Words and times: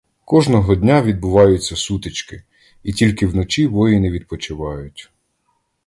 Кожного 0.25 0.75
дня 0.75 1.01
відбуваються 1.01 1.75
сутички, 1.75 2.43
і 2.83 2.93
тільки 2.93 3.27
вночі 3.27 3.67
воїни 3.67 4.11
відпочивають. 4.11 5.11